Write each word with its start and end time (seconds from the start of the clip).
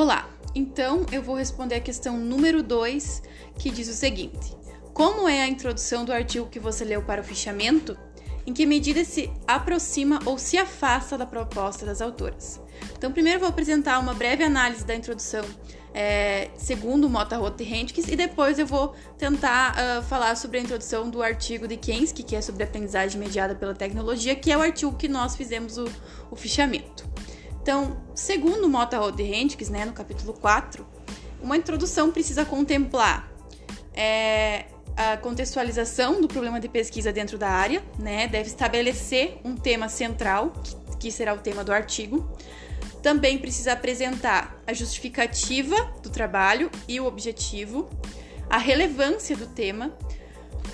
Olá, 0.00 0.26
então 0.54 1.04
eu 1.12 1.22
vou 1.22 1.36
responder 1.36 1.74
a 1.74 1.80
questão 1.80 2.16
número 2.16 2.62
2, 2.62 3.22
que 3.58 3.70
diz 3.70 3.86
o 3.86 3.92
seguinte: 3.92 4.56
Como 4.94 5.28
é 5.28 5.42
a 5.42 5.46
introdução 5.46 6.06
do 6.06 6.10
artigo 6.10 6.48
que 6.48 6.58
você 6.58 6.86
leu 6.86 7.02
para 7.02 7.20
o 7.20 7.24
fichamento? 7.24 7.98
Em 8.46 8.54
que 8.54 8.64
medida 8.64 9.04
se 9.04 9.30
aproxima 9.46 10.18
ou 10.24 10.38
se 10.38 10.56
afasta 10.56 11.18
da 11.18 11.26
proposta 11.26 11.84
das 11.84 12.00
autoras? 12.00 12.58
Então, 12.96 13.12
primeiro 13.12 13.40
vou 13.40 13.48
apresentar 13.50 13.98
uma 13.98 14.14
breve 14.14 14.42
análise 14.42 14.86
da 14.86 14.94
introdução 14.94 15.44
é, 15.92 16.48
segundo 16.56 17.08
Mota 17.08 17.36
Roth 17.36 17.60
e 17.60 17.64
Hentges, 17.64 18.08
e 18.08 18.16
depois 18.16 18.58
eu 18.58 18.66
vou 18.66 18.94
tentar 19.18 19.74
uh, 19.74 20.02
falar 20.04 20.34
sobre 20.36 20.58
a 20.58 20.60
introdução 20.62 21.10
do 21.10 21.22
artigo 21.22 21.68
de 21.68 21.76
Kensky, 21.76 22.22
que 22.22 22.34
é 22.34 22.40
sobre 22.40 22.62
aprendizagem 22.62 23.20
mediada 23.20 23.54
pela 23.54 23.74
tecnologia, 23.74 24.34
que 24.34 24.50
é 24.50 24.56
o 24.56 24.62
artigo 24.62 24.96
que 24.96 25.08
nós 25.08 25.36
fizemos 25.36 25.76
o, 25.76 25.84
o 26.30 26.36
fichamento. 26.36 27.06
Então, 27.62 28.00
segundo 28.14 28.68
Mota 28.68 28.98
Hentges, 29.18 29.68
né, 29.68 29.84
no 29.84 29.92
capítulo 29.92 30.32
4, 30.32 30.86
uma 31.42 31.56
introdução 31.56 32.10
precisa 32.10 32.44
contemplar 32.44 33.30
é, 33.94 34.66
a 34.96 35.16
contextualização 35.16 36.20
do 36.20 36.28
problema 36.28 36.60
de 36.60 36.68
pesquisa 36.68 37.12
dentro 37.12 37.38
da 37.38 37.48
área, 37.48 37.82
né, 37.98 38.26
deve 38.26 38.48
estabelecer 38.48 39.38
um 39.44 39.54
tema 39.54 39.88
central, 39.88 40.52
que 40.98 41.10
será 41.10 41.34
o 41.34 41.38
tema 41.38 41.64
do 41.64 41.72
artigo, 41.72 42.30
também 43.02 43.38
precisa 43.38 43.72
apresentar 43.72 44.60
a 44.66 44.72
justificativa 44.72 45.74
do 46.02 46.10
trabalho 46.10 46.70
e 46.86 47.00
o 47.00 47.06
objetivo, 47.06 47.88
a 48.48 48.58
relevância 48.58 49.36
do 49.36 49.46
tema. 49.46 49.96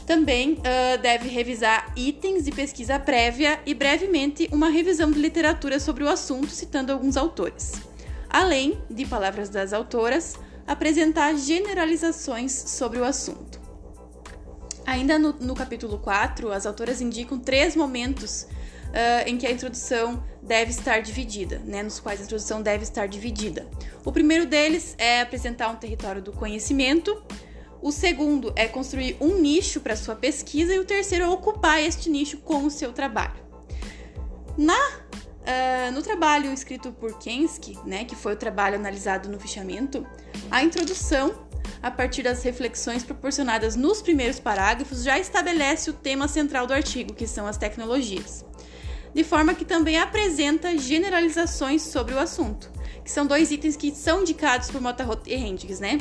Também 0.07 0.53
uh, 0.53 1.03
deve 1.03 1.29
revisar 1.29 1.93
itens 1.97 2.45
de 2.45 2.53
pesquisa 2.53 2.99
prévia 2.99 3.59
e, 3.67 3.75
brevemente, 3.75 4.49
uma 4.53 4.69
revisão 4.69 5.11
de 5.11 5.19
literatura 5.19 5.81
sobre 5.81 6.05
o 6.05 6.09
assunto, 6.09 6.49
citando 6.49 6.93
alguns 6.93 7.17
autores. 7.17 7.73
Além 8.31 8.81
de 8.89 9.05
palavras 9.05 9.49
das 9.49 9.73
autoras, 9.73 10.37
apresentar 10.67 11.35
generalizações 11.37 12.53
sobre 12.53 13.01
o 13.01 13.05
assunto. 13.05 13.61
Ainda 14.87 15.19
no, 15.19 15.33
no 15.41 15.55
capítulo 15.57 15.99
4, 15.99 16.53
as 16.53 16.65
autoras 16.65 17.01
indicam 17.01 17.39
três 17.39 17.75
momentos 17.75 18.43
uh, 18.43 19.29
em 19.29 19.37
que 19.37 19.47
a 19.47 19.51
introdução 19.51 20.23
deve 20.41 20.71
estar 20.71 21.01
dividida, 21.01 21.61
né, 21.65 21.83
nos 21.83 21.99
quais 21.99 22.21
a 22.21 22.25
introdução 22.25 22.63
deve 22.63 22.85
estar 22.85 23.07
dividida. 23.07 23.67
O 24.05 24.13
primeiro 24.13 24.47
deles 24.47 24.95
é 24.99 25.21
apresentar 25.21 25.69
um 25.71 25.77
território 25.77 26.23
do 26.23 26.31
conhecimento, 26.31 27.21
o 27.87 27.93
segundo 27.93 28.53
é 28.57 28.67
construir 28.67 29.17
um 29.21 29.39
nicho 29.39 29.81
para 29.81 29.95
sua 29.95 30.17
pesquisa 30.17 30.75
e 30.75 30.79
o 30.81 30.85
terceiro 30.85 31.25
é 31.25 31.29
ocupar 31.29 31.81
este 31.81 32.11
nicho 32.11 32.39
com 32.39 32.65
o 32.65 32.71
seu 32.71 32.93
trabalho. 32.93 33.37
Na, 34.59 34.75
uh, 34.75 35.93
no 35.93 36.03
trabalho 36.03 36.53
escrito 36.53 36.91
por 36.91 37.17
Kensky, 37.17 37.79
né, 37.87 38.05
que 38.05 38.17
foi 38.17 38.33
o 38.33 38.37
trabalho 38.37 38.75
analisado 38.75 39.29
no 39.29 39.39
fichamento, 39.39 40.05
a 40.51 40.65
introdução 40.65 41.47
a 41.81 41.89
partir 41.89 42.25
das 42.25 42.43
reflexões 42.43 43.05
proporcionadas 43.05 43.77
nos 43.77 44.03
primeiros 44.03 44.41
parágrafos, 44.41 45.05
já 45.05 45.17
estabelece 45.17 45.89
o 45.89 45.93
tema 45.93 46.27
central 46.27 46.67
do 46.67 46.75
artigo, 46.75 47.15
que 47.15 47.29
são 47.29 47.47
as 47.47 47.57
tecnologias 47.57 48.45
de 49.15 49.23
forma 49.23 49.55
que 49.55 49.65
também 49.65 49.97
apresenta 49.97 50.77
generalizações 50.77 51.83
sobre 51.83 52.15
o 52.15 52.19
assunto, 52.19 52.71
que 53.03 53.11
são 53.11 53.27
dois 53.27 53.51
itens 53.51 53.77
que 53.77 53.95
são 53.95 54.23
indicados 54.23 54.71
por 54.71 54.81
Motarot 54.81 55.23
e 55.25 55.35
Hendricks, 55.35 55.81
né? 55.81 55.99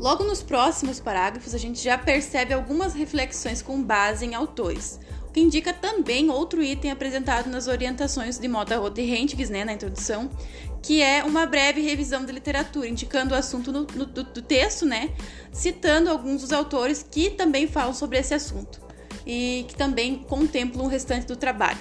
Logo 0.00 0.24
nos 0.24 0.42
próximos 0.42 0.98
parágrafos, 0.98 1.54
a 1.54 1.58
gente 1.58 1.78
já 1.78 1.98
percebe 1.98 2.54
algumas 2.54 2.94
reflexões 2.94 3.60
com 3.60 3.82
base 3.82 4.24
em 4.24 4.34
autores, 4.34 4.98
o 5.28 5.30
que 5.30 5.40
indica 5.40 5.74
também 5.74 6.30
outro 6.30 6.62
item 6.62 6.90
apresentado 6.90 7.50
nas 7.50 7.66
orientações 7.66 8.38
de 8.38 8.48
Motarot 8.48 8.98
e 8.98 9.14
Hendricks, 9.14 9.50
né, 9.50 9.62
na 9.62 9.74
introdução, 9.74 10.30
que 10.82 11.02
é 11.02 11.22
uma 11.22 11.44
breve 11.44 11.82
revisão 11.82 12.24
da 12.24 12.32
literatura, 12.32 12.88
indicando 12.88 13.34
o 13.34 13.36
assunto 13.36 13.70
no, 13.70 13.80
no, 13.94 14.06
do, 14.06 14.24
do 14.24 14.40
texto, 14.40 14.86
né, 14.86 15.10
citando 15.52 16.08
alguns 16.08 16.40
dos 16.40 16.50
autores 16.50 17.04
que 17.08 17.28
também 17.28 17.66
falam 17.66 17.92
sobre 17.92 18.16
esse 18.16 18.32
assunto 18.32 18.80
e 19.26 19.66
que 19.68 19.76
também 19.76 20.16
contemplam 20.16 20.86
o 20.86 20.88
restante 20.88 21.26
do 21.26 21.36
trabalho. 21.36 21.78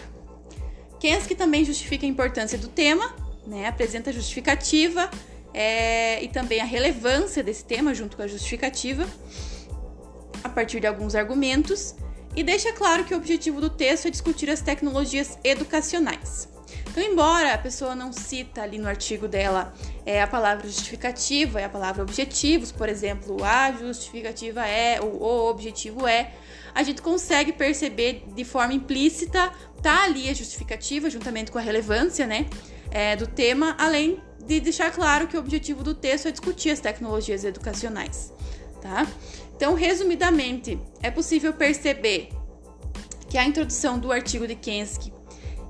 Kensky 1.00 1.35
também 1.35 1.63
justifica 1.63 2.06
a 2.06 2.09
importância 2.09 2.58
do 2.58 2.68
tema, 2.68 3.16
né, 3.47 3.66
apresenta 3.66 4.12
justificativa 4.12 5.09
é, 5.53 6.23
e 6.23 6.27
também 6.27 6.61
a 6.61 6.65
relevância 6.65 7.43
desse 7.43 7.65
tema 7.65 7.93
junto 7.93 8.17
com 8.17 8.23
a 8.23 8.27
justificativa, 8.27 9.07
a 10.43 10.49
partir 10.49 10.79
de 10.79 10.87
alguns 10.87 11.15
argumentos, 11.15 11.95
e 12.35 12.43
deixa 12.43 12.71
claro 12.73 13.03
que 13.03 13.13
o 13.13 13.17
objetivo 13.17 13.59
do 13.59 13.69
texto 13.69 14.07
é 14.07 14.09
discutir 14.09 14.49
as 14.49 14.61
tecnologias 14.61 15.37
educacionais. 15.43 16.47
Então, 16.89 17.03
embora 17.03 17.53
a 17.53 17.57
pessoa 17.57 17.95
não 17.95 18.11
cita 18.11 18.61
ali 18.61 18.77
no 18.77 18.87
artigo 18.87 19.27
dela 19.27 19.73
é, 20.05 20.21
a 20.21 20.27
palavra 20.27 20.67
justificativa 20.67 21.61
e 21.61 21.63
a 21.63 21.69
palavra 21.69 22.01
objetivos, 22.01 22.71
por 22.71 22.89
exemplo, 22.89 23.43
a 23.43 23.71
justificativa 23.71 24.66
é, 24.66 24.99
ou 24.99 25.21
o 25.21 25.49
objetivo 25.49 26.07
é, 26.07 26.31
a 26.73 26.83
gente 26.83 27.01
consegue 27.01 27.53
perceber 27.53 28.23
de 28.35 28.43
forma 28.43 28.73
implícita, 28.73 29.51
tá 29.81 30.03
ali 30.03 30.29
a 30.29 30.33
justificativa, 30.33 31.09
juntamente 31.09 31.51
com 31.51 31.57
a 31.57 31.61
relevância, 31.61 32.25
né, 32.25 32.47
é, 32.91 33.16
do 33.16 33.27
tema, 33.27 33.75
além 33.77 34.21
de 34.49 34.59
deixar 34.59 34.91
claro 34.91 35.27
que 35.27 35.37
o 35.37 35.39
objetivo 35.39 35.83
do 35.83 35.93
texto 35.93 36.27
é 36.27 36.31
discutir 36.31 36.71
as 36.71 36.79
tecnologias 36.79 37.43
educacionais, 37.43 38.33
tá? 38.81 39.07
Então, 39.55 39.75
resumidamente, 39.75 40.79
é 41.03 41.11
possível 41.11 41.53
perceber 41.53 42.29
que 43.29 43.37
a 43.37 43.45
introdução 43.45 43.99
do 43.99 44.11
artigo 44.11 44.47
de 44.47 44.55
Kensky 44.55 45.13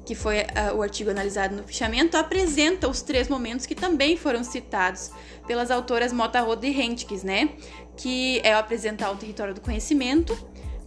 que 0.06 0.16
foi 0.16 0.40
uh, 0.40 0.76
o 0.76 0.82
artigo 0.82 1.12
analisado 1.12 1.56
no 1.56 1.64
fichamento, 1.64 2.18
apresenta 2.18 2.90
os 2.90 3.04
três 3.04 3.30
momentos 3.30 3.68
que 3.68 3.76
também 3.76 4.18
foram 4.18 4.44
citados 4.44 5.12
pelas 5.46 5.70
autoras 5.70 6.12
Mota 6.12 6.42
Roda 6.42 6.66
e 6.66 6.82
Hentges, 6.82 7.22
né? 7.22 7.52
Que 7.96 8.40
é 8.44 8.56
apresentar 8.56 9.12
o 9.12 9.16
território 9.16 9.54
do 9.54 9.62
conhecimento, 9.62 10.36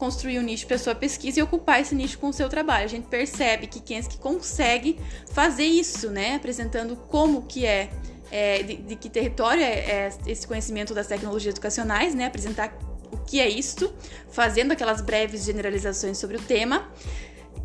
construir 0.02 0.40
um 0.40 0.42
nicho 0.42 0.66
sua 0.80 0.96
pesquisa 0.96 1.38
e 1.38 1.42
ocupar 1.44 1.80
esse 1.80 1.94
nicho 1.94 2.18
com 2.18 2.30
o 2.30 2.32
seu 2.32 2.48
trabalho. 2.48 2.86
A 2.86 2.88
gente 2.88 3.06
percebe 3.06 3.68
que 3.68 3.78
Kensky 3.78 4.18
consegue 4.18 4.98
fazer 5.30 5.62
isso, 5.64 6.10
né? 6.10 6.34
Apresentando 6.34 6.96
como 6.96 7.42
que 7.42 7.64
é, 7.64 7.88
é 8.28 8.64
de, 8.64 8.76
de, 8.78 8.96
que 8.96 9.08
território 9.08 9.62
é, 9.62 9.78
é, 9.78 10.10
esse 10.26 10.44
conhecimento 10.44 10.92
das 10.92 11.06
tecnologias 11.06 11.54
educacionais, 11.54 12.16
né? 12.16 12.26
Apresentar 12.26 12.76
o 13.12 13.16
que 13.16 13.38
é 13.38 13.48
isto, 13.48 13.94
fazendo 14.28 14.72
aquelas 14.72 15.00
breves 15.00 15.44
generalizações 15.44 16.18
sobre 16.18 16.36
o 16.36 16.40
tema 16.40 16.90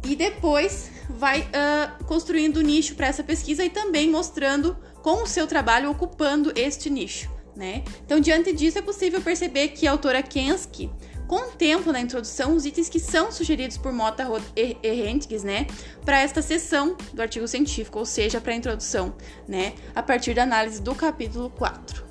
e 0.06 0.16
depois 0.16 0.92
vai 1.10 1.42
uh, 1.42 2.04
construindo 2.06 2.62
nicho 2.62 2.94
para 2.94 3.08
essa 3.08 3.24
pesquisa 3.24 3.66
e 3.66 3.70
também 3.72 4.12
mostrando 4.12 4.78
com 5.02 5.24
o 5.24 5.26
seu 5.26 5.48
trabalho 5.48 5.90
ocupando 5.90 6.54
este 6.56 6.88
nicho. 6.88 7.36
Né? 7.56 7.84
Então, 8.06 8.20
diante 8.20 8.54
disso, 8.54 8.78
é 8.78 8.82
possível 8.84 9.20
perceber 9.22 9.70
que 9.70 9.88
a 9.88 9.92
autora 9.92 10.22
Kensky 10.22 10.92
contempla 11.28 11.94
na 11.94 12.00
introdução 12.00 12.56
os 12.56 12.66
itens 12.66 12.90
que 12.90 13.00
são 13.00 13.32
sugeridos 13.32 13.78
por 13.78 13.92
Mota 13.92 14.26
e 14.56 14.78
Hentges, 14.84 15.44
né, 15.44 15.68
para 16.06 16.20
esta 16.20 16.42
seção 16.42 16.96
do 17.14 17.22
artigo 17.22 17.48
científico, 17.48 18.00
ou 18.00 18.06
seja, 18.06 18.40
para 18.40 18.54
a 18.54 18.56
introdução, 18.56 19.14
né, 19.48 19.74
a 19.94 20.02
partir 20.02 20.34
da 20.34 20.44
análise 20.44 20.82
do 20.82 20.96
capítulo 20.96 21.50
4. 21.50 22.07